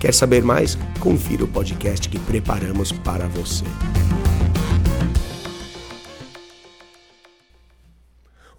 Quer 0.00 0.12
saber 0.14 0.42
mais? 0.42 0.76
Confira 0.98 1.44
o 1.44 1.48
podcast 1.48 2.08
que 2.08 2.18
preparamos 2.18 2.90
para 2.90 3.28
você. 3.28 3.66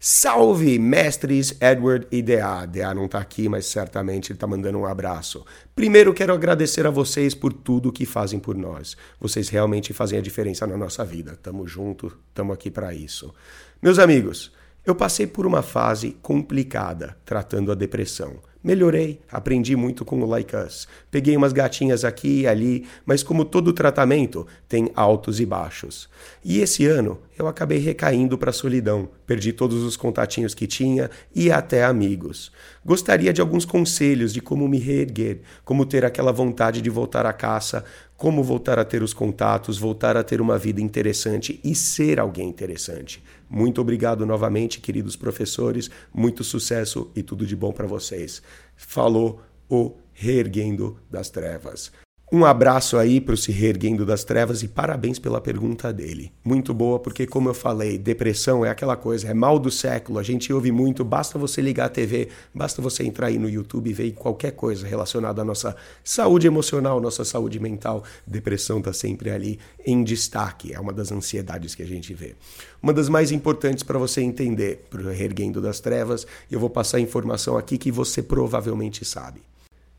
Salve, 0.00 0.78
mestres 0.78 1.60
Edward 1.60 2.06
e 2.12 2.22
DA. 2.22 2.64
DA 2.66 2.94
não 2.94 3.06
está 3.06 3.18
aqui, 3.18 3.48
mas 3.48 3.66
certamente 3.66 4.30
ele 4.30 4.36
está 4.36 4.46
mandando 4.46 4.78
um 4.78 4.86
abraço. 4.86 5.44
Primeiro, 5.74 6.14
quero 6.14 6.32
agradecer 6.32 6.86
a 6.86 6.90
vocês 6.90 7.34
por 7.34 7.52
tudo 7.52 7.90
que 7.90 8.06
fazem 8.06 8.38
por 8.38 8.56
nós. 8.56 8.96
Vocês 9.20 9.48
realmente 9.48 9.92
fazem 9.92 10.16
a 10.16 10.22
diferença 10.22 10.68
na 10.68 10.76
nossa 10.76 11.04
vida. 11.04 11.36
Tamo 11.42 11.66
junto, 11.66 12.16
tamo 12.32 12.52
aqui 12.52 12.70
para 12.70 12.94
isso. 12.94 13.34
Meus 13.82 13.98
amigos, 13.98 14.52
eu 14.86 14.94
passei 14.94 15.26
por 15.26 15.44
uma 15.44 15.62
fase 15.62 16.16
complicada 16.22 17.16
tratando 17.24 17.72
a 17.72 17.74
depressão. 17.74 18.36
Melhorei, 18.62 19.20
aprendi 19.30 19.76
muito 19.76 20.04
com 20.04 20.20
o 20.20 20.26
Like 20.26 20.56
Us. 20.56 20.88
Peguei 21.12 21.36
umas 21.36 21.52
gatinhas 21.52 22.04
aqui 22.04 22.40
e 22.40 22.46
ali, 22.46 22.86
mas 23.06 23.22
como 23.22 23.44
todo 23.44 23.72
tratamento, 23.72 24.46
tem 24.68 24.90
altos 24.96 25.38
e 25.38 25.46
baixos. 25.46 26.08
E 26.44 26.58
esse 26.58 26.84
ano 26.84 27.20
eu 27.38 27.46
acabei 27.46 27.78
recaindo 27.78 28.36
para 28.36 28.50
a 28.50 28.52
solidão. 28.52 29.08
Perdi 29.24 29.52
todos 29.52 29.84
os 29.84 29.96
contatinhos 29.96 30.54
que 30.54 30.66
tinha 30.66 31.08
e 31.32 31.52
até 31.52 31.84
amigos. 31.84 32.50
Gostaria 32.84 33.32
de 33.32 33.40
alguns 33.40 33.64
conselhos 33.64 34.32
de 34.32 34.40
como 34.40 34.66
me 34.66 34.78
reerguer, 34.78 35.40
como 35.64 35.86
ter 35.86 36.04
aquela 36.04 36.32
vontade 36.32 36.80
de 36.80 36.90
voltar 36.90 37.26
à 37.26 37.32
caça, 37.32 37.84
como 38.16 38.42
voltar 38.42 38.80
a 38.80 38.84
ter 38.84 39.00
os 39.00 39.14
contatos, 39.14 39.78
voltar 39.78 40.16
a 40.16 40.24
ter 40.24 40.40
uma 40.40 40.58
vida 40.58 40.80
interessante 40.80 41.60
e 41.62 41.76
ser 41.76 42.18
alguém 42.18 42.48
interessante. 42.48 43.22
Muito 43.48 43.80
obrigado 43.80 44.26
novamente, 44.26 44.80
queridos 44.80 45.14
professores. 45.14 45.88
Muito 46.12 46.42
sucesso 46.42 47.10
e 47.14 47.22
tudo 47.22 47.46
de 47.46 47.54
bom 47.54 47.72
para 47.72 47.86
vocês. 47.86 48.42
Falou 48.76 49.42
o 49.68 49.96
Reerguendo 50.12 51.00
das 51.10 51.30
Trevas. 51.30 51.92
Um 52.30 52.44
abraço 52.44 52.98
aí 52.98 53.22
para 53.22 53.32
o 53.32 53.36
Se 53.38 53.50
Reerguendo 53.50 54.04
das 54.04 54.22
Trevas 54.22 54.62
e 54.62 54.68
parabéns 54.68 55.18
pela 55.18 55.40
pergunta 55.40 55.90
dele. 55.90 56.30
Muito 56.44 56.74
boa, 56.74 56.98
porque, 56.98 57.26
como 57.26 57.48
eu 57.48 57.54
falei, 57.54 57.96
depressão 57.96 58.66
é 58.66 58.68
aquela 58.68 58.98
coisa, 58.98 59.28
é 59.28 59.32
mal 59.32 59.58
do 59.58 59.70
século, 59.70 60.18
a 60.18 60.22
gente 60.22 60.52
ouve 60.52 60.70
muito, 60.70 61.02
basta 61.02 61.38
você 61.38 61.62
ligar 61.62 61.86
a 61.86 61.88
TV, 61.88 62.28
basta 62.54 62.82
você 62.82 63.02
entrar 63.02 63.28
aí 63.28 63.38
no 63.38 63.48
YouTube 63.48 63.88
e 63.88 63.94
ver 63.94 64.12
qualquer 64.12 64.50
coisa 64.50 64.86
relacionada 64.86 65.40
à 65.40 65.44
nossa 65.44 65.74
saúde 66.04 66.46
emocional, 66.46 67.00
nossa 67.00 67.24
saúde 67.24 67.58
mental. 67.58 68.04
Depressão 68.26 68.80
está 68.80 68.92
sempre 68.92 69.30
ali 69.30 69.58
em 69.86 70.04
destaque, 70.04 70.74
é 70.74 70.78
uma 70.78 70.92
das 70.92 71.10
ansiedades 71.10 71.74
que 71.74 71.82
a 71.82 71.86
gente 71.86 72.12
vê. 72.12 72.34
Uma 72.82 72.92
das 72.92 73.08
mais 73.08 73.32
importantes 73.32 73.82
para 73.82 73.98
você 73.98 74.20
entender, 74.20 74.84
para 74.90 75.00
o 75.00 75.08
Reerguendo 75.08 75.62
das 75.62 75.80
Trevas, 75.80 76.26
eu 76.50 76.60
vou 76.60 76.68
passar 76.68 77.00
informação 77.00 77.56
aqui 77.56 77.78
que 77.78 77.90
você 77.90 78.22
provavelmente 78.22 79.02
sabe. 79.02 79.40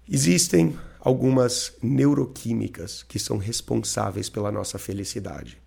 Existem 0.07 0.75
algumas 0.99 1.73
neuroquímicas 1.81 3.03
que 3.03 3.19
são 3.19 3.37
responsáveis 3.37 4.29
pela 4.29 4.51
nossa 4.51 4.77
felicidade. 4.77 5.57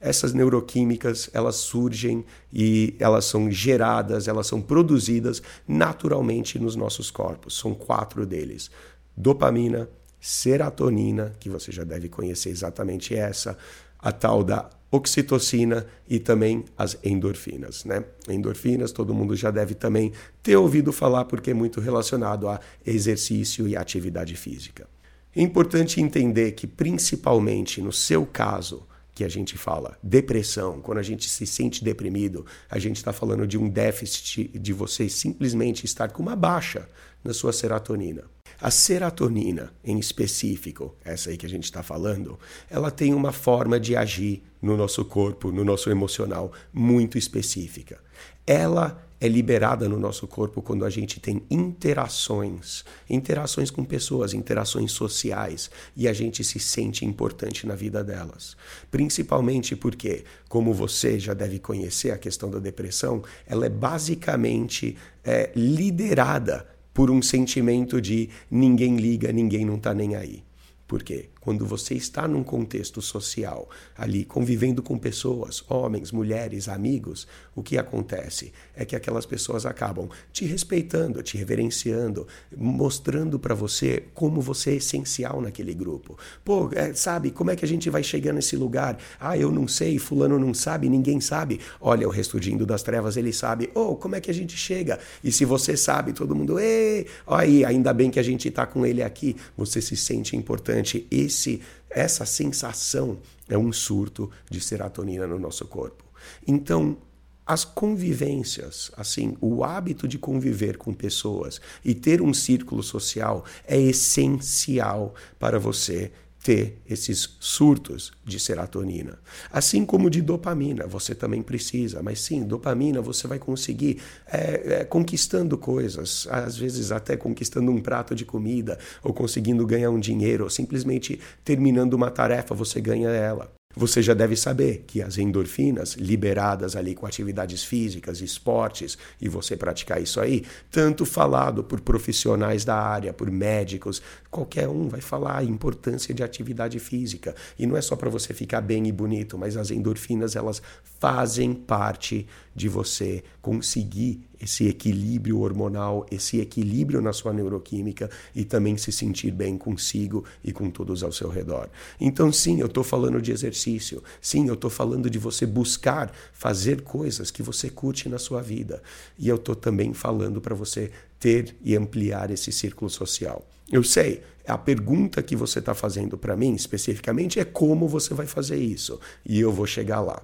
Essas 0.00 0.32
neuroquímicas, 0.32 1.28
elas 1.32 1.56
surgem 1.56 2.24
e 2.52 2.94
elas 2.98 3.24
são 3.26 3.50
geradas, 3.50 4.28
elas 4.28 4.46
são 4.46 4.60
produzidas 4.60 5.42
naturalmente 5.66 6.58
nos 6.58 6.76
nossos 6.76 7.10
corpos. 7.10 7.58
São 7.58 7.74
quatro 7.74 8.24
deles: 8.24 8.70
dopamina, 9.16 9.88
serotonina, 10.20 11.34
que 11.38 11.50
você 11.50 11.70
já 11.70 11.84
deve 11.84 12.08
conhecer 12.08 12.50
exatamente 12.50 13.14
essa, 13.14 13.56
a 13.98 14.12
tal 14.12 14.42
da 14.42 14.70
oxitocina 14.90 15.86
e 16.08 16.18
também 16.18 16.64
as 16.76 16.96
endorfinas, 17.02 17.84
né? 17.84 18.04
Endorfinas, 18.28 18.92
todo 18.92 19.14
mundo 19.14 19.34
já 19.34 19.50
deve 19.50 19.74
também 19.74 20.12
ter 20.42 20.56
ouvido 20.56 20.92
falar 20.92 21.24
porque 21.24 21.50
é 21.50 21.54
muito 21.54 21.80
relacionado 21.80 22.48
a 22.48 22.60
exercício 22.84 23.66
e 23.66 23.76
atividade 23.76 24.36
física. 24.36 24.88
É 25.34 25.42
importante 25.42 26.00
entender 26.00 26.52
que 26.52 26.66
principalmente 26.66 27.82
no 27.82 27.92
seu 27.92 28.24
caso, 28.24 28.86
que 29.14 29.24
a 29.24 29.28
gente 29.28 29.56
fala 29.56 29.98
depressão, 30.02 30.80
quando 30.80 30.98
a 30.98 31.02
gente 31.02 31.28
se 31.28 31.46
sente 31.46 31.82
deprimido, 31.82 32.44
a 32.70 32.78
gente 32.78 32.96
está 32.96 33.12
falando 33.12 33.46
de 33.46 33.56
um 33.56 33.68
déficit 33.68 34.58
de 34.58 34.72
você 34.72 35.08
simplesmente 35.08 35.86
estar 35.86 36.10
com 36.10 36.22
uma 36.22 36.36
baixa 36.36 36.88
na 37.24 37.32
sua 37.32 37.52
serotonina. 37.52 38.24
A 38.60 38.70
serotonina, 38.70 39.72
em 39.84 39.98
específico, 39.98 40.94
essa 41.04 41.30
aí 41.30 41.36
que 41.36 41.46
a 41.46 41.48
gente 41.48 41.64
está 41.64 41.82
falando, 41.82 42.38
ela 42.70 42.90
tem 42.90 43.12
uma 43.12 43.32
forma 43.32 43.78
de 43.78 43.94
agir 43.94 44.42
no 44.62 44.76
nosso 44.76 45.04
corpo, 45.04 45.52
no 45.52 45.64
nosso 45.64 45.90
emocional, 45.90 46.52
muito 46.72 47.18
específica. 47.18 47.98
Ela 48.46 49.06
é 49.20 49.28
liberada 49.28 49.88
no 49.88 49.98
nosso 49.98 50.26
corpo 50.26 50.60
quando 50.60 50.84
a 50.84 50.90
gente 50.90 51.20
tem 51.20 51.42
interações, 51.50 52.84
interações 53.08 53.70
com 53.70 53.84
pessoas, 53.84 54.34
interações 54.34 54.92
sociais, 54.92 55.70
e 55.96 56.06
a 56.06 56.12
gente 56.12 56.44
se 56.44 56.58
sente 56.58 57.04
importante 57.04 57.66
na 57.66 57.74
vida 57.74 58.04
delas. 58.04 58.56
Principalmente 58.90 59.74
porque, 59.74 60.24
como 60.48 60.72
você 60.72 61.18
já 61.18 61.32
deve 61.32 61.58
conhecer 61.58 62.10
a 62.10 62.18
questão 62.18 62.50
da 62.50 62.58
depressão, 62.58 63.22
ela 63.46 63.66
é 63.66 63.70
basicamente 63.70 64.96
é, 65.24 65.50
liderada 65.54 66.75
por 66.96 67.10
um 67.10 67.20
sentimento 67.20 68.00
de 68.00 68.30
ninguém 68.50 68.96
liga, 68.96 69.30
ninguém 69.30 69.66
não 69.66 69.74
está 69.74 69.92
nem 69.92 70.16
aí. 70.16 70.42
Porque 70.88 71.28
quando 71.46 71.64
você 71.64 71.94
está 71.94 72.26
num 72.26 72.42
contexto 72.42 73.00
social, 73.00 73.70
ali 73.96 74.24
convivendo 74.24 74.82
com 74.82 74.98
pessoas, 74.98 75.62
homens, 75.68 76.10
mulheres, 76.10 76.68
amigos, 76.68 77.28
o 77.54 77.62
que 77.62 77.78
acontece 77.78 78.52
é 78.74 78.84
que 78.84 78.96
aquelas 78.96 79.24
pessoas 79.24 79.64
acabam 79.64 80.08
te 80.32 80.44
respeitando, 80.44 81.22
te 81.22 81.36
reverenciando, 81.36 82.26
mostrando 82.56 83.38
para 83.38 83.54
você 83.54 84.02
como 84.12 84.40
você 84.40 84.70
é 84.70 84.74
essencial 84.74 85.40
naquele 85.40 85.72
grupo. 85.72 86.18
Pô, 86.44 86.68
é, 86.74 86.92
sabe, 86.92 87.30
como 87.30 87.52
é 87.52 87.54
que 87.54 87.64
a 87.64 87.68
gente 87.68 87.88
vai 87.90 88.02
chegar 88.02 88.32
nesse 88.32 88.56
lugar? 88.56 88.98
Ah, 89.20 89.38
eu 89.38 89.52
não 89.52 89.68
sei, 89.68 90.00
fulano 90.00 90.40
não 90.40 90.52
sabe, 90.52 90.88
ninguém 90.88 91.20
sabe. 91.20 91.60
Olha, 91.80 92.08
o 92.08 92.10
Restudindo 92.10 92.66
das 92.66 92.82
Trevas, 92.82 93.16
ele 93.16 93.32
sabe. 93.32 93.70
Oh, 93.72 93.94
como 93.94 94.16
é 94.16 94.20
que 94.20 94.32
a 94.32 94.34
gente 94.34 94.56
chega? 94.56 94.98
E 95.22 95.30
se 95.30 95.44
você 95.44 95.76
sabe, 95.76 96.12
todo 96.12 96.34
mundo, 96.34 96.58
ei, 96.58 97.06
aí, 97.24 97.64
ainda 97.64 97.92
bem 97.94 98.10
que 98.10 98.18
a 98.18 98.24
gente 98.24 98.48
está 98.48 98.66
com 98.66 98.84
ele 98.84 99.00
aqui. 99.00 99.36
Você 99.56 99.80
se 99.80 99.96
sente 99.96 100.34
importante 100.34 100.56
importante. 100.56 101.06
Esse, 101.36 101.60
essa 101.90 102.24
sensação 102.24 103.18
é 103.46 103.58
um 103.58 103.70
surto 103.72 104.30
de 104.50 104.58
serotonina 104.58 105.26
no 105.26 105.38
nosso 105.38 105.66
corpo. 105.66 106.02
Então, 106.46 106.96
as 107.44 107.64
convivências, 107.64 108.90
assim, 108.96 109.36
o 109.40 109.62
hábito 109.62 110.08
de 110.08 110.18
conviver 110.18 110.78
com 110.78 110.92
pessoas 110.92 111.60
e 111.84 111.94
ter 111.94 112.20
um 112.20 112.34
círculo 112.34 112.82
social 112.82 113.44
é 113.64 113.78
essencial 113.78 115.14
para 115.38 115.58
você 115.58 116.10
ter 116.46 116.80
esses 116.88 117.36
surtos 117.40 118.12
de 118.24 118.38
serotonina. 118.38 119.18
Assim 119.50 119.84
como 119.84 120.08
de 120.08 120.22
dopamina, 120.22 120.86
você 120.86 121.12
também 121.12 121.42
precisa, 121.42 122.00
mas 122.04 122.20
sim, 122.20 122.44
dopamina 122.44 123.00
você 123.00 123.26
vai 123.26 123.40
conseguir 123.40 124.00
é, 124.32 124.80
é, 124.82 124.84
conquistando 124.84 125.58
coisas, 125.58 126.28
às 126.30 126.56
vezes 126.56 126.92
até 126.92 127.16
conquistando 127.16 127.72
um 127.72 127.80
prato 127.80 128.14
de 128.14 128.24
comida, 128.24 128.78
ou 129.02 129.12
conseguindo 129.12 129.66
ganhar 129.66 129.90
um 129.90 129.98
dinheiro, 129.98 130.44
ou 130.44 130.50
simplesmente 130.50 131.18
terminando 131.44 131.94
uma 131.94 132.12
tarefa, 132.12 132.54
você 132.54 132.80
ganha 132.80 133.08
ela. 133.08 133.52
Você 133.78 134.02
já 134.02 134.14
deve 134.14 134.36
saber 134.36 134.84
que 134.86 135.02
as 135.02 135.18
endorfinas 135.18 135.96
liberadas 135.96 136.74
ali 136.74 136.94
com 136.94 137.04
atividades 137.04 137.62
físicas, 137.62 138.22
esportes, 138.22 138.96
e 139.20 139.28
você 139.28 139.54
praticar 139.54 140.02
isso 140.02 140.18
aí, 140.18 140.46
tanto 140.70 141.04
falado 141.04 141.62
por 141.62 141.82
profissionais 141.82 142.64
da 142.64 142.74
área, 142.74 143.12
por 143.12 143.30
médicos, 143.30 144.00
qualquer 144.30 144.66
um 144.66 144.88
vai 144.88 145.02
falar 145.02 145.36
a 145.36 145.44
importância 145.44 146.14
de 146.14 146.22
atividade 146.22 146.78
física. 146.78 147.34
E 147.58 147.66
não 147.66 147.76
é 147.76 147.82
só 147.82 147.96
para 147.96 148.08
você 148.08 148.32
ficar 148.32 148.62
bem 148.62 148.86
e 148.88 148.92
bonito, 148.92 149.36
mas 149.36 149.58
as 149.58 149.70
endorfinas 149.70 150.36
elas 150.36 150.62
fazem 150.98 151.52
parte 151.52 152.26
de 152.54 152.70
você 152.70 153.22
conseguir 153.42 154.26
esse 154.40 154.66
equilíbrio 154.68 155.40
hormonal, 155.40 156.06
esse 156.10 156.40
equilíbrio 156.40 157.00
na 157.00 157.12
sua 157.12 157.32
neuroquímica 157.32 158.10
e 158.34 158.44
também 158.44 158.76
se 158.76 158.92
sentir 158.92 159.30
bem 159.30 159.56
consigo 159.56 160.24
e 160.44 160.52
com 160.52 160.70
todos 160.70 161.02
ao 161.02 161.12
seu 161.12 161.28
redor. 161.28 161.68
Então, 162.00 162.32
sim, 162.32 162.60
eu 162.60 162.66
estou 162.66 162.84
falando 162.84 163.20
de 163.20 163.32
exercício. 163.32 164.02
Sim, 164.20 164.48
eu 164.48 164.54
estou 164.54 164.70
falando 164.70 165.08
de 165.08 165.18
você 165.18 165.46
buscar 165.46 166.12
fazer 166.32 166.82
coisas 166.82 167.30
que 167.30 167.42
você 167.42 167.70
curte 167.70 168.08
na 168.08 168.18
sua 168.18 168.42
vida. 168.42 168.82
E 169.18 169.28
eu 169.28 169.36
estou 169.36 169.54
também 169.54 169.92
falando 169.94 170.40
para 170.40 170.54
você 170.54 170.90
ter 171.18 171.56
e 171.62 171.76
ampliar 171.76 172.30
esse 172.30 172.52
círculo 172.52 172.90
social. 172.90 173.46
Eu 173.70 173.82
sei, 173.82 174.22
a 174.46 174.56
pergunta 174.56 175.22
que 175.22 175.34
você 175.34 175.58
está 175.58 175.74
fazendo 175.74 176.16
para 176.16 176.36
mim 176.36 176.54
especificamente 176.54 177.40
é 177.40 177.44
como 177.44 177.88
você 177.88 178.14
vai 178.14 178.26
fazer 178.26 178.56
isso. 178.56 179.00
E 179.24 179.40
eu 179.40 179.52
vou 179.52 179.66
chegar 179.66 180.00
lá. 180.00 180.22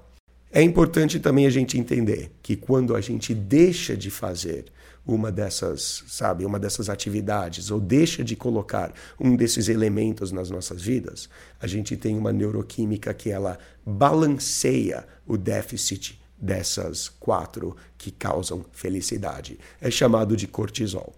É 0.54 0.60
importante 0.60 1.18
também 1.18 1.46
a 1.46 1.50
gente 1.50 1.78
entender 1.78 2.30
que 2.42 2.56
quando 2.56 2.94
a 2.94 3.00
gente 3.00 3.34
deixa 3.34 3.96
de 3.96 4.10
fazer 4.10 4.66
uma 5.06 5.32
dessas, 5.32 6.04
sabe, 6.06 6.44
uma 6.44 6.58
dessas 6.58 6.90
atividades 6.90 7.70
ou 7.70 7.80
deixa 7.80 8.22
de 8.22 8.36
colocar 8.36 8.92
um 9.18 9.34
desses 9.34 9.70
elementos 9.70 10.30
nas 10.30 10.50
nossas 10.50 10.82
vidas, 10.82 11.26
a 11.58 11.66
gente 11.66 11.96
tem 11.96 12.18
uma 12.18 12.34
neuroquímica 12.34 13.14
que 13.14 13.30
ela 13.30 13.58
balanceia 13.84 15.06
o 15.26 15.38
déficit 15.38 16.20
dessas 16.36 17.08
quatro 17.08 17.74
que 17.96 18.10
causam 18.10 18.62
felicidade. 18.72 19.58
É 19.80 19.90
chamado 19.90 20.36
de 20.36 20.46
cortisol. 20.46 21.14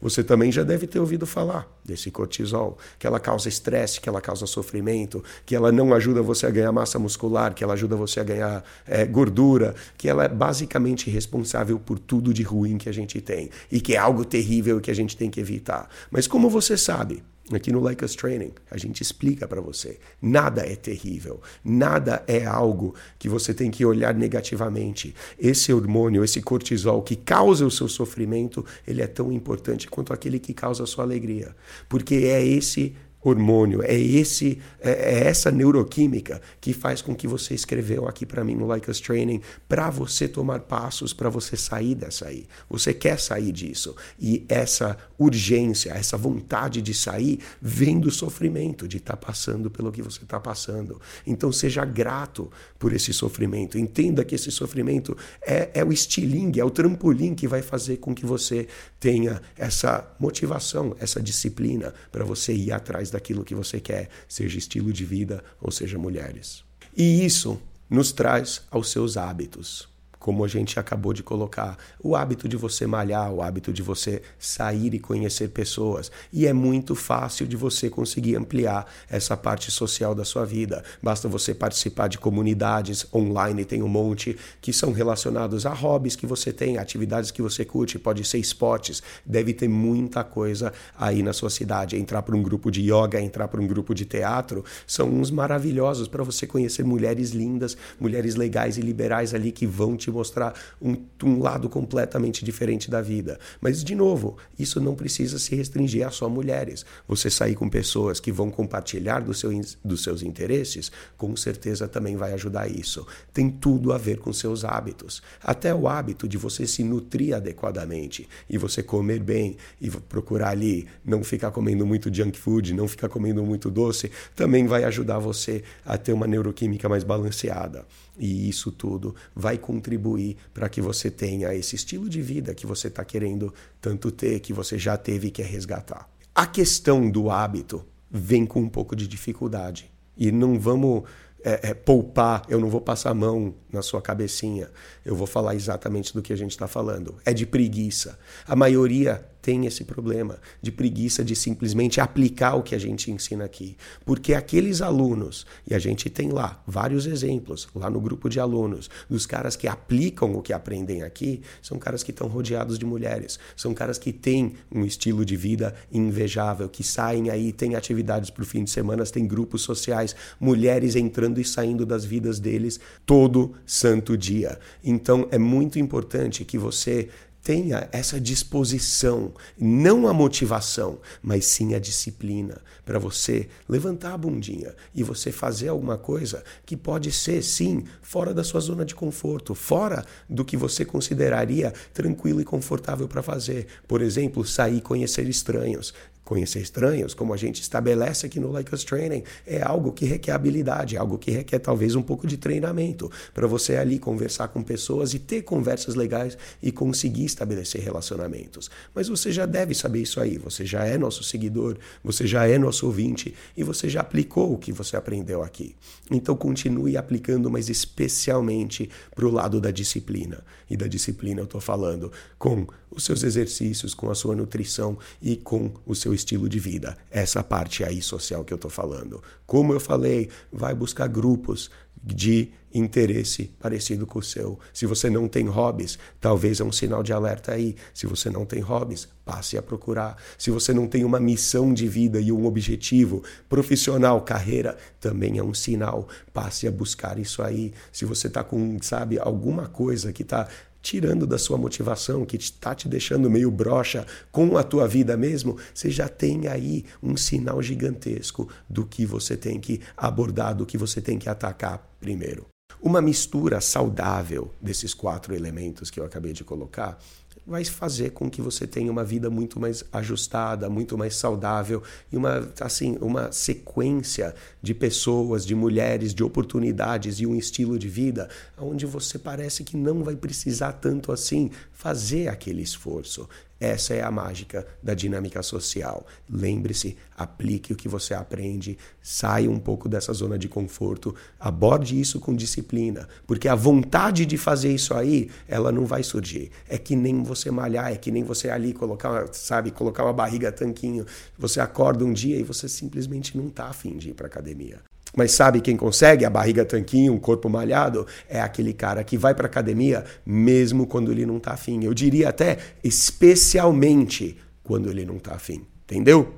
Você 0.00 0.22
também 0.22 0.50
já 0.50 0.62
deve 0.62 0.86
ter 0.86 0.98
ouvido 0.98 1.26
falar 1.26 1.66
desse 1.84 2.10
cortisol, 2.10 2.78
que 2.98 3.06
ela 3.06 3.18
causa 3.18 3.48
estresse, 3.48 4.00
que 4.00 4.08
ela 4.08 4.20
causa 4.20 4.46
sofrimento, 4.46 5.22
que 5.46 5.54
ela 5.54 5.72
não 5.72 5.94
ajuda 5.94 6.22
você 6.22 6.46
a 6.46 6.50
ganhar 6.50 6.72
massa 6.72 6.98
muscular, 6.98 7.54
que 7.54 7.62
ela 7.64 7.74
ajuda 7.74 7.96
você 7.96 8.20
a 8.20 8.24
ganhar 8.24 8.64
é, 8.86 9.04
gordura, 9.04 9.74
que 9.96 10.08
ela 10.08 10.24
é 10.24 10.28
basicamente 10.28 11.10
responsável 11.10 11.78
por 11.78 11.98
tudo 11.98 12.32
de 12.32 12.42
ruim 12.42 12.78
que 12.78 12.88
a 12.88 12.92
gente 12.92 13.20
tem 13.20 13.50
e 13.70 13.80
que 13.80 13.94
é 13.94 13.98
algo 13.98 14.24
terrível 14.24 14.80
que 14.80 14.90
a 14.90 14.94
gente 14.94 15.16
tem 15.16 15.30
que 15.30 15.40
evitar. 15.40 15.88
Mas 16.10 16.26
como 16.26 16.50
você 16.50 16.76
sabe? 16.76 17.22
Aqui 17.56 17.72
no 17.72 17.80
Like 17.80 18.04
Us 18.04 18.14
Training, 18.14 18.52
a 18.70 18.76
gente 18.76 19.02
explica 19.02 19.46
para 19.46 19.60
você. 19.60 19.98
Nada 20.20 20.62
é 20.62 20.76
terrível, 20.76 21.40
nada 21.64 22.22
é 22.26 22.44
algo 22.44 22.94
que 23.18 23.28
você 23.28 23.52
tem 23.52 23.70
que 23.70 23.84
olhar 23.84 24.14
negativamente. 24.14 25.14
Esse 25.38 25.72
hormônio, 25.72 26.24
esse 26.24 26.40
cortisol 26.40 27.02
que 27.02 27.16
causa 27.16 27.66
o 27.66 27.70
seu 27.70 27.88
sofrimento, 27.88 28.64
ele 28.86 29.02
é 29.02 29.06
tão 29.06 29.32
importante 29.32 29.88
quanto 29.88 30.12
aquele 30.12 30.38
que 30.38 30.54
causa 30.54 30.84
a 30.84 30.86
sua 30.86 31.04
alegria. 31.04 31.54
Porque 31.88 32.14
é 32.14 32.44
esse 32.44 32.94
hormônio, 33.22 33.82
é 33.82 33.94
esse 33.94 34.58
é, 34.80 34.90
é, 34.90 35.28
essa 35.28 35.50
neuroquímica 35.50 36.42
que 36.60 36.72
faz 36.72 37.00
com 37.00 37.14
que 37.14 37.28
você 37.28 37.54
escreveu 37.54 38.08
aqui 38.08 38.26
para 38.26 38.42
mim 38.42 38.56
no 38.56 38.66
Like 38.66 38.90
Us 38.90 39.00
Training 39.00 39.40
para 39.68 39.88
você 39.90 40.26
tomar 40.26 40.60
passos 40.60 41.12
para 41.12 41.30
você 41.30 41.56
sair 41.56 41.94
dessa 41.94 42.26
aí. 42.26 42.46
Você 42.68 42.92
quer 42.92 43.20
sair 43.20 43.52
disso 43.52 43.94
e 44.18 44.44
essa 44.48 44.96
urgência, 45.18 45.92
essa 45.92 46.16
vontade 46.16 46.82
de 46.82 46.92
sair 46.92 47.38
vem 47.60 48.00
do 48.00 48.10
sofrimento 48.10 48.88
de 48.88 48.96
estar 48.96 49.16
tá 49.16 49.26
passando 49.26 49.70
pelo 49.70 49.92
que 49.92 50.02
você 50.02 50.24
está 50.24 50.40
passando. 50.40 51.00
Então 51.24 51.52
seja 51.52 51.84
grato 51.84 52.50
por 52.78 52.92
esse 52.92 53.12
sofrimento. 53.12 53.78
Entenda 53.78 54.24
que 54.24 54.34
esse 54.34 54.50
sofrimento 54.50 55.16
é, 55.46 55.70
é 55.74 55.84
o 55.84 55.92
estilingue, 55.92 56.58
é 56.58 56.64
o 56.64 56.70
trampolim 56.70 57.34
que 57.34 57.46
vai 57.46 57.62
fazer 57.62 57.98
com 57.98 58.12
que 58.12 58.26
você 58.26 58.66
tenha 58.98 59.40
essa 59.56 60.12
motivação, 60.18 60.96
essa 60.98 61.22
disciplina 61.22 61.94
para 62.10 62.24
você 62.24 62.52
ir 62.52 62.72
atrás 62.72 63.11
daquilo 63.12 63.44
que 63.44 63.54
você 63.54 63.80
quer, 63.80 64.08
seja 64.28 64.58
estilo 64.58 64.92
de 64.92 65.04
vida 65.04 65.44
ou 65.60 65.70
seja 65.70 65.98
mulheres. 65.98 66.64
E 66.96 67.24
isso 67.24 67.60
nos 67.88 68.12
traz 68.12 68.62
aos 68.70 68.90
seus 68.90 69.16
hábitos 69.16 69.91
como 70.22 70.44
a 70.44 70.48
gente 70.48 70.78
acabou 70.78 71.12
de 71.12 71.20
colocar, 71.20 71.76
o 72.00 72.14
hábito 72.14 72.48
de 72.48 72.56
você 72.56 72.86
malhar, 72.86 73.32
o 73.32 73.42
hábito 73.42 73.72
de 73.72 73.82
você 73.82 74.22
sair 74.38 74.94
e 74.94 75.00
conhecer 75.00 75.48
pessoas. 75.48 76.12
E 76.32 76.46
é 76.46 76.52
muito 76.52 76.94
fácil 76.94 77.44
de 77.44 77.56
você 77.56 77.90
conseguir 77.90 78.36
ampliar 78.36 78.86
essa 79.10 79.36
parte 79.36 79.72
social 79.72 80.14
da 80.14 80.24
sua 80.24 80.46
vida. 80.46 80.84
Basta 81.02 81.28
você 81.28 81.52
participar 81.52 82.06
de 82.06 82.18
comunidades 82.18 83.04
online, 83.12 83.64
tem 83.64 83.82
um 83.82 83.88
monte 83.88 84.38
que 84.60 84.72
são 84.72 84.92
relacionados 84.92 85.66
a 85.66 85.74
hobbies 85.74 86.14
que 86.14 86.24
você 86.24 86.52
tem, 86.52 86.78
atividades 86.78 87.32
que 87.32 87.42
você 87.42 87.64
curte, 87.64 87.98
pode 87.98 88.24
ser 88.24 88.38
esportes, 88.38 89.02
deve 89.26 89.52
ter 89.52 89.66
muita 89.66 90.22
coisa 90.22 90.72
aí 90.96 91.20
na 91.20 91.32
sua 91.32 91.50
cidade. 91.50 91.96
Entrar 91.96 92.22
para 92.22 92.36
um 92.36 92.42
grupo 92.44 92.70
de 92.70 92.80
yoga, 92.82 93.20
entrar 93.20 93.48
para 93.48 93.60
um 93.60 93.66
grupo 93.66 93.92
de 93.92 94.04
teatro, 94.04 94.64
são 94.86 95.08
uns 95.08 95.32
maravilhosos 95.32 96.06
para 96.06 96.22
você 96.22 96.46
conhecer 96.46 96.84
mulheres 96.84 97.30
lindas, 97.30 97.76
mulheres 97.98 98.36
legais 98.36 98.78
e 98.78 98.80
liberais 98.80 99.34
ali 99.34 99.50
que 99.50 99.66
vão 99.66 99.96
te 99.96 100.11
mostrar 100.12 100.54
um, 100.80 100.96
um 101.24 101.40
lado 101.40 101.68
completamente 101.68 102.44
diferente 102.44 102.90
da 102.90 103.00
vida. 103.00 103.38
Mas, 103.60 103.82
de 103.82 103.94
novo, 103.94 104.36
isso 104.58 104.80
não 104.80 104.94
precisa 104.94 105.38
se 105.38 105.54
restringir 105.54 106.06
a 106.06 106.10
só 106.10 106.28
mulheres. 106.28 106.84
Você 107.08 107.30
sair 107.30 107.54
com 107.54 107.68
pessoas 107.68 108.20
que 108.20 108.30
vão 108.30 108.50
compartilhar 108.50 109.20
do 109.20 109.34
seu, 109.34 109.50
dos 109.84 110.02
seus 110.02 110.22
interesses, 110.22 110.92
com 111.16 111.34
certeza 111.36 111.88
também 111.88 112.16
vai 112.16 112.32
ajudar 112.32 112.70
isso. 112.70 113.06
Tem 113.32 113.50
tudo 113.50 113.92
a 113.92 113.98
ver 113.98 114.18
com 114.18 114.32
seus 114.32 114.64
hábitos. 114.64 115.22
Até 115.42 115.74
o 115.74 115.88
hábito 115.88 116.28
de 116.28 116.36
você 116.36 116.66
se 116.66 116.84
nutrir 116.84 117.34
adequadamente 117.34 118.28
e 118.48 118.58
você 118.58 118.82
comer 118.82 119.20
bem 119.20 119.56
e 119.80 119.90
procurar 119.90 120.50
ali 120.50 120.86
não 121.04 121.24
ficar 121.24 121.50
comendo 121.50 121.86
muito 121.86 122.12
junk 122.12 122.38
food, 122.38 122.74
não 122.74 122.86
ficar 122.86 123.08
comendo 123.08 123.42
muito 123.42 123.70
doce, 123.70 124.10
também 124.34 124.66
vai 124.66 124.84
ajudar 124.84 125.18
você 125.18 125.62
a 125.84 125.96
ter 125.96 126.12
uma 126.12 126.26
neuroquímica 126.26 126.88
mais 126.88 127.04
balanceada. 127.04 127.86
E 128.18 128.48
isso 128.48 128.70
tudo 128.70 129.14
vai 129.34 129.56
contribuir 129.56 130.36
para 130.52 130.68
que 130.68 130.80
você 130.80 131.10
tenha 131.10 131.54
esse 131.54 131.76
estilo 131.76 132.08
de 132.08 132.20
vida 132.20 132.54
que 132.54 132.66
você 132.66 132.88
está 132.88 133.04
querendo 133.04 133.52
tanto 133.80 134.10
ter, 134.10 134.40
que 134.40 134.52
você 134.52 134.78
já 134.78 134.96
teve 134.96 135.28
e 135.28 135.30
quer 135.30 135.46
resgatar. 135.46 136.08
A 136.34 136.46
questão 136.46 137.10
do 137.10 137.30
hábito 137.30 137.84
vem 138.10 138.44
com 138.44 138.60
um 138.60 138.68
pouco 138.68 138.94
de 138.94 139.08
dificuldade. 139.08 139.90
E 140.16 140.30
não 140.30 140.58
vamos 140.58 141.04
é, 141.44 141.70
é, 141.70 141.74
poupar, 141.74 142.44
eu 142.48 142.60
não 142.60 142.68
vou 142.68 142.80
passar 142.80 143.10
a 143.10 143.14
mão 143.14 143.54
na 143.72 143.82
sua 143.82 144.00
cabecinha. 144.00 144.70
Eu 145.04 145.16
vou 145.16 145.26
falar 145.26 145.54
exatamente 145.54 146.14
do 146.14 146.22
que 146.22 146.32
a 146.32 146.36
gente 146.36 146.52
está 146.52 146.68
falando. 146.68 147.16
É 147.24 147.32
de 147.32 147.46
preguiça. 147.46 148.18
A 148.46 148.54
maioria 148.54 149.26
tem 149.42 149.66
esse 149.66 149.84
problema 149.84 150.38
de 150.62 150.70
preguiça 150.70 151.24
de 151.24 151.34
simplesmente 151.34 152.00
aplicar 152.00 152.54
o 152.54 152.62
que 152.62 152.74
a 152.74 152.78
gente 152.78 153.10
ensina 153.10 153.44
aqui. 153.44 153.76
Porque 154.06 154.32
aqueles 154.32 154.80
alunos, 154.80 155.44
e 155.68 155.74
a 155.74 155.78
gente 155.78 156.08
tem 156.08 156.30
lá 156.30 156.62
vários 156.66 157.06
exemplos, 157.06 157.68
lá 157.74 157.90
no 157.90 158.00
grupo 158.00 158.28
de 158.28 158.38
alunos, 158.38 158.88
dos 159.10 159.26
caras 159.26 159.56
que 159.56 159.66
aplicam 159.66 160.32
o 160.34 160.40
que 160.40 160.52
aprendem 160.52 161.02
aqui, 161.02 161.42
são 161.60 161.78
caras 161.78 162.04
que 162.04 162.12
estão 162.12 162.28
rodeados 162.28 162.78
de 162.78 162.86
mulheres, 162.86 163.38
são 163.56 163.74
caras 163.74 163.98
que 163.98 164.12
têm 164.12 164.54
um 164.72 164.84
estilo 164.84 165.24
de 165.24 165.36
vida 165.36 165.74
invejável, 165.92 166.68
que 166.68 166.84
saem 166.84 167.28
aí, 167.28 167.52
têm 167.52 167.74
atividades 167.74 168.30
para 168.30 168.42
o 168.42 168.46
fim 168.46 168.62
de 168.62 168.70
semana, 168.70 169.04
têm 169.04 169.26
grupos 169.26 169.62
sociais, 169.62 170.14
mulheres 170.38 170.94
entrando 170.94 171.40
e 171.40 171.44
saindo 171.44 171.84
das 171.84 172.04
vidas 172.04 172.38
deles 172.38 172.78
todo 173.04 173.54
santo 173.66 174.16
dia. 174.16 174.58
Então 174.84 175.26
é 175.32 175.38
muito 175.38 175.78
importante 175.78 176.44
que 176.44 176.56
você 176.56 177.08
tenha 177.42 177.88
essa 177.90 178.20
disposição, 178.20 179.32
não 179.58 180.06
a 180.06 180.12
motivação, 180.12 181.00
mas 181.22 181.46
sim 181.46 181.74
a 181.74 181.78
disciplina 181.78 182.60
para 182.84 182.98
você 182.98 183.48
levantar 183.68 184.14
a 184.14 184.18
bundinha 184.18 184.74
e 184.94 185.02
você 185.02 185.32
fazer 185.32 185.68
alguma 185.68 185.98
coisa 185.98 186.44
que 186.64 186.76
pode 186.76 187.10
ser, 187.10 187.42
sim, 187.42 187.84
fora 188.00 188.32
da 188.32 188.44
sua 188.44 188.60
zona 188.60 188.84
de 188.84 188.94
conforto, 188.94 189.54
fora 189.54 190.04
do 190.28 190.44
que 190.44 190.56
você 190.56 190.84
consideraria 190.84 191.72
tranquilo 191.92 192.40
e 192.40 192.44
confortável 192.44 193.08
para 193.08 193.22
fazer. 193.22 193.66
Por 193.88 194.02
exemplo, 194.02 194.44
sair 194.44 194.80
conhecer 194.80 195.28
estranhos, 195.28 195.92
Conhecer 196.24 196.60
estranhos, 196.60 197.14
como 197.14 197.34
a 197.34 197.36
gente 197.36 197.60
estabelece 197.60 198.26
aqui 198.26 198.38
no 198.38 198.52
Like 198.52 198.72
Us 198.72 198.84
Training, 198.84 199.24
é 199.44 199.60
algo 199.60 199.92
que 199.92 200.04
requer 200.04 200.32
habilidade, 200.32 200.94
é 200.94 200.98
algo 200.98 201.18
que 201.18 201.32
requer 201.32 201.58
talvez 201.58 201.96
um 201.96 202.02
pouco 202.02 202.28
de 202.28 202.36
treinamento 202.36 203.10
para 203.34 203.46
você 203.46 203.76
ali 203.76 203.98
conversar 203.98 204.48
com 204.48 204.62
pessoas 204.62 205.14
e 205.14 205.18
ter 205.18 205.42
conversas 205.42 205.96
legais 205.96 206.38
e 206.62 206.70
conseguir 206.70 207.24
estabelecer 207.24 207.82
relacionamentos. 207.82 208.70
Mas 208.94 209.08
você 209.08 209.32
já 209.32 209.46
deve 209.46 209.74
saber 209.74 210.02
isso 210.02 210.20
aí, 210.20 210.38
você 210.38 210.64
já 210.64 210.84
é 210.84 210.96
nosso 210.96 211.24
seguidor, 211.24 211.76
você 212.04 212.24
já 212.24 212.46
é 212.46 212.56
nosso 212.56 212.86
ouvinte 212.86 213.34
e 213.56 213.64
você 213.64 213.88
já 213.88 214.00
aplicou 214.00 214.52
o 214.52 214.58
que 214.58 214.72
você 214.72 214.96
aprendeu 214.96 215.42
aqui. 215.42 215.74
Então 216.10 216.36
continue 216.36 216.96
aplicando, 216.96 217.50
mas 217.50 217.68
especialmente 217.68 218.88
para 219.14 219.26
o 219.26 219.30
lado 219.30 219.60
da 219.60 219.70
disciplina. 219.70 220.44
E 220.70 220.76
da 220.76 220.86
disciplina 220.86 221.40
eu 221.40 221.44
estou 221.44 221.60
falando 221.60 222.12
com 222.38 222.66
os 222.90 223.04
seus 223.04 223.22
exercícios, 223.22 223.94
com 223.94 224.10
a 224.10 224.14
sua 224.14 224.34
nutrição 224.36 224.98
e 225.20 225.36
com 225.36 225.72
o 225.86 225.94
seu 225.94 226.11
seu 226.12 226.14
estilo 226.14 226.48
de 226.48 226.58
vida. 226.58 226.96
Essa 227.10 227.42
parte 227.42 227.82
aí 227.84 228.00
social 228.02 228.44
que 228.44 228.52
eu 228.52 228.56
estou 228.56 228.70
falando. 228.70 229.22
Como 229.46 229.72
eu 229.72 229.80
falei, 229.80 230.28
vai 230.52 230.74
buscar 230.74 231.08
grupos 231.08 231.70
de 232.04 232.50
interesse 232.74 233.54
parecido 233.60 234.06
com 234.06 234.18
o 234.18 234.22
seu. 234.22 234.58
Se 234.72 234.86
você 234.86 235.08
não 235.08 235.28
tem 235.28 235.46
hobbies, 235.46 235.98
talvez 236.20 236.58
é 236.58 236.64
um 236.64 236.72
sinal 236.72 237.02
de 237.02 237.12
alerta 237.12 237.52
aí. 237.52 237.76
Se 237.94 238.06
você 238.06 238.28
não 238.28 238.44
tem 238.44 238.60
hobbies, 238.60 239.06
passe 239.24 239.56
a 239.56 239.62
procurar. 239.62 240.16
Se 240.36 240.50
você 240.50 240.72
não 240.72 240.88
tem 240.88 241.04
uma 241.04 241.20
missão 241.20 241.72
de 241.72 241.86
vida 241.86 242.18
e 242.18 242.32
um 242.32 242.46
objetivo 242.46 243.22
profissional, 243.48 244.20
carreira, 244.22 244.76
também 244.98 245.38
é 245.38 245.44
um 245.44 245.54
sinal. 245.54 246.08
Passe 246.32 246.66
a 246.66 246.72
buscar 246.72 247.18
isso 247.18 247.42
aí. 247.42 247.72
Se 247.92 248.04
você 248.04 248.26
está 248.26 248.42
com, 248.42 248.78
sabe, 248.80 249.18
alguma 249.18 249.68
coisa 249.68 250.12
que 250.12 250.22
está 250.22 250.48
tirando 250.82 251.26
da 251.26 251.38
sua 251.38 251.56
motivação, 251.56 252.26
que 252.26 252.36
está 252.36 252.74
te 252.74 252.88
deixando 252.88 253.30
meio 253.30 253.50
broxa 253.50 254.04
com 254.30 254.58
a 254.58 254.64
tua 254.64 254.88
vida 254.88 255.16
mesmo, 255.16 255.56
você 255.72 255.90
já 255.90 256.08
tem 256.08 256.48
aí 256.48 256.84
um 257.02 257.16
sinal 257.16 257.62
gigantesco 257.62 258.48
do 258.68 258.84
que 258.84 259.06
você 259.06 259.36
tem 259.36 259.60
que 259.60 259.80
abordar, 259.96 260.54
do 260.54 260.66
que 260.66 260.76
você 260.76 261.00
tem 261.00 261.18
que 261.18 261.28
atacar 261.28 261.88
primeiro. 262.00 262.46
Uma 262.82 263.00
mistura 263.00 263.60
saudável 263.60 264.52
desses 264.60 264.92
quatro 264.92 265.34
elementos 265.34 265.88
que 265.88 266.00
eu 266.00 266.04
acabei 266.04 266.32
de 266.32 266.42
colocar 266.42 266.98
vai 267.46 267.64
fazer 267.64 268.10
com 268.10 268.30
que 268.30 268.40
você 268.40 268.66
tenha 268.66 268.90
uma 268.90 269.04
vida 269.04 269.28
muito 269.28 269.58
mais 269.58 269.84
ajustada, 269.92 270.70
muito 270.70 270.96
mais 270.96 271.16
saudável 271.16 271.82
e 272.10 272.16
uma 272.16 272.48
assim, 272.60 272.96
uma 273.00 273.32
sequência 273.32 274.34
de 274.62 274.72
pessoas, 274.74 275.44
de 275.44 275.54
mulheres, 275.54 276.14
de 276.14 276.22
oportunidades 276.22 277.18
e 277.18 277.26
um 277.26 277.34
estilo 277.34 277.78
de 277.78 277.88
vida 277.88 278.28
onde 278.58 278.86
você 278.86 279.18
parece 279.18 279.64
que 279.64 279.76
não 279.76 280.04
vai 280.04 280.14
precisar 280.14 280.72
tanto 280.72 281.10
assim 281.10 281.50
fazer 281.72 282.28
aquele 282.28 282.62
esforço. 282.62 283.28
Essa 283.62 283.94
é 283.94 284.02
a 284.02 284.10
mágica 284.10 284.66
da 284.82 284.92
dinâmica 284.92 285.40
social. 285.40 286.04
Lembre-se, 286.28 286.96
aplique 287.16 287.72
o 287.72 287.76
que 287.76 287.88
você 287.88 288.12
aprende, 288.12 288.76
saia 289.00 289.48
um 289.48 289.60
pouco 289.60 289.88
dessa 289.88 290.12
zona 290.12 290.36
de 290.36 290.48
conforto, 290.48 291.14
aborde 291.38 292.00
isso 292.00 292.18
com 292.18 292.34
disciplina, 292.34 293.08
porque 293.24 293.46
a 293.46 293.54
vontade 293.54 294.26
de 294.26 294.36
fazer 294.36 294.74
isso 294.74 294.92
aí, 294.94 295.30
ela 295.46 295.70
não 295.70 295.86
vai 295.86 296.02
surgir. 296.02 296.50
É 296.68 296.76
que 296.76 296.96
nem 296.96 297.22
você 297.22 297.52
malhar, 297.52 297.92
é 297.92 297.96
que 297.96 298.10
nem 298.10 298.24
você 298.24 298.50
ali 298.50 298.72
colocar, 298.72 299.28
sabe, 299.32 299.70
colocar 299.70 300.02
uma 300.02 300.12
barriga 300.12 300.50
tanquinho. 300.50 301.06
Você 301.38 301.60
acorda 301.60 302.04
um 302.04 302.12
dia 302.12 302.36
e 302.36 302.42
você 302.42 302.68
simplesmente 302.68 303.38
não 303.38 303.46
está 303.46 303.66
afim 303.66 303.96
de 303.96 304.10
ir 304.10 304.14
para 304.14 304.26
academia. 304.26 304.80
Mas 305.16 305.32
sabe 305.32 305.60
quem 305.60 305.76
consegue? 305.76 306.24
A 306.24 306.30
barriga 306.30 306.64
tanquinho, 306.64 307.12
um 307.12 307.18
corpo 307.18 307.48
malhado? 307.48 308.06
É 308.28 308.40
aquele 308.40 308.72
cara 308.72 309.04
que 309.04 309.18
vai 309.18 309.34
para 309.34 309.46
academia 309.46 310.04
mesmo 310.24 310.86
quando 310.86 311.12
ele 311.12 311.26
não 311.26 311.36
está 311.36 311.52
afim. 311.52 311.84
Eu 311.84 311.92
diria 311.92 312.30
até 312.30 312.58
especialmente 312.82 314.38
quando 314.62 314.90
ele 314.90 315.04
não 315.04 315.16
está 315.16 315.34
afim. 315.34 315.66
Entendeu? 315.84 316.32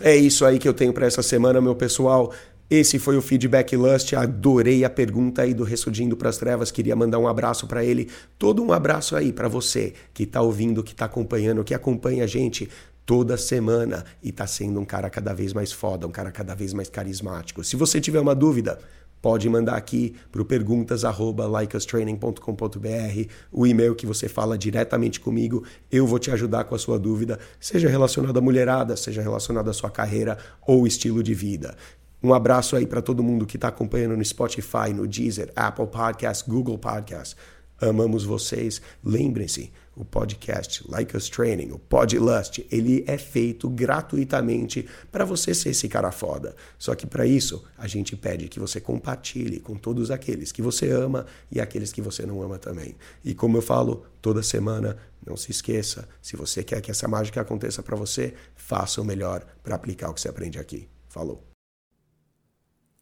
É 0.00 0.14
isso 0.14 0.44
aí 0.44 0.58
que 0.58 0.68
eu 0.68 0.74
tenho 0.74 0.92
para 0.92 1.06
essa 1.06 1.22
semana, 1.22 1.60
meu 1.60 1.74
pessoal. 1.74 2.32
Esse 2.68 2.98
foi 2.98 3.16
o 3.16 3.22
Feedback 3.22 3.76
Lust. 3.76 4.14
Adorei 4.14 4.84
a 4.84 4.90
pergunta 4.90 5.42
aí 5.42 5.54
do 5.54 5.64
Ressurgindo 5.64 6.16
para 6.16 6.28
as 6.28 6.36
Trevas. 6.36 6.70
Queria 6.70 6.96
mandar 6.96 7.18
um 7.18 7.28
abraço 7.28 7.66
para 7.66 7.84
ele. 7.84 8.08
Todo 8.38 8.62
um 8.64 8.72
abraço 8.72 9.14
aí 9.14 9.32
para 9.32 9.48
você 9.48 9.92
que 10.12 10.24
está 10.24 10.40
ouvindo, 10.40 10.82
que 10.82 10.92
está 10.92 11.04
acompanhando, 11.04 11.62
que 11.62 11.74
acompanha 11.74 12.24
a 12.24 12.26
gente 12.26 12.68
toda 13.06 13.36
semana 13.36 14.04
e 14.22 14.30
está 14.30 14.46
sendo 14.46 14.80
um 14.80 14.84
cara 14.84 15.10
cada 15.10 15.34
vez 15.34 15.52
mais 15.52 15.72
foda, 15.72 16.06
um 16.06 16.10
cara 16.10 16.30
cada 16.30 16.54
vez 16.54 16.72
mais 16.72 16.88
carismático. 16.88 17.62
Se 17.62 17.76
você 17.76 18.00
tiver 18.00 18.20
uma 18.20 18.34
dúvida, 18.34 18.78
pode 19.20 19.46
mandar 19.48 19.76
aqui 19.76 20.14
para 20.30 20.44
perguntas@likeustraining.com.br, 20.44 23.30
o 23.50 23.66
e-mail 23.66 23.94
que 23.94 24.06
você 24.06 24.28
fala 24.28 24.58
diretamente 24.58 25.18
comigo, 25.18 25.64
eu 25.90 26.06
vou 26.06 26.18
te 26.18 26.30
ajudar 26.30 26.64
com 26.64 26.74
a 26.74 26.78
sua 26.78 26.98
dúvida, 26.98 27.38
seja 27.58 27.88
relacionada 27.88 28.38
à 28.38 28.42
mulherada, 28.42 28.96
seja 28.96 29.22
relacionada 29.22 29.70
à 29.70 29.72
sua 29.72 29.90
carreira 29.90 30.36
ou 30.66 30.86
estilo 30.86 31.22
de 31.22 31.32
vida. 31.32 31.74
Um 32.22 32.32
abraço 32.32 32.76
aí 32.76 32.86
para 32.86 33.02
todo 33.02 33.22
mundo 33.22 33.44
que 33.44 33.56
está 33.56 33.68
acompanhando 33.68 34.16
no 34.16 34.24
Spotify, 34.24 34.94
no 34.94 35.06
Deezer, 35.06 35.52
Apple 35.54 35.86
Podcast, 35.86 36.48
Google 36.48 36.78
Podcast. 36.78 37.36
Amamos 37.80 38.24
vocês. 38.24 38.80
Lembrem-se, 39.04 39.70
o 39.96 40.04
podcast 40.04 40.84
Like 40.88 41.16
Us 41.16 41.28
Training, 41.28 41.70
o 41.72 41.78
Podlust, 41.78 42.60
ele 42.70 43.04
é 43.06 43.16
feito 43.16 43.68
gratuitamente 43.68 44.86
para 45.10 45.24
você 45.24 45.54
ser 45.54 45.70
esse 45.70 45.88
cara 45.88 46.10
foda. 46.10 46.54
Só 46.78 46.94
que 46.94 47.06
para 47.06 47.26
isso, 47.26 47.64
a 47.78 47.86
gente 47.86 48.16
pede 48.16 48.48
que 48.48 48.60
você 48.60 48.80
compartilhe 48.80 49.60
com 49.60 49.76
todos 49.76 50.10
aqueles 50.10 50.52
que 50.52 50.62
você 50.62 50.90
ama 50.90 51.26
e 51.50 51.60
aqueles 51.60 51.92
que 51.92 52.02
você 52.02 52.26
não 52.26 52.42
ama 52.42 52.58
também. 52.58 52.94
E 53.24 53.34
como 53.34 53.56
eu 53.56 53.62
falo 53.62 54.04
toda 54.20 54.42
semana, 54.42 54.96
não 55.24 55.36
se 55.36 55.50
esqueça, 55.50 56.08
se 56.20 56.36
você 56.36 56.62
quer 56.62 56.80
que 56.80 56.90
essa 56.90 57.08
mágica 57.08 57.40
aconteça 57.40 57.82
para 57.82 57.96
você, 57.96 58.34
faça 58.54 59.00
o 59.00 59.04
melhor 59.04 59.44
para 59.62 59.74
aplicar 59.74 60.10
o 60.10 60.14
que 60.14 60.20
você 60.20 60.28
aprende 60.28 60.58
aqui. 60.58 60.88
Falou. 61.08 61.42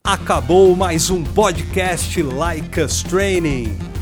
Acabou 0.04 0.74
mais 0.74 1.10
um 1.10 1.22
podcast 1.22 2.20
Like 2.22 2.80
Us 2.80 3.02
Training. 3.04 4.01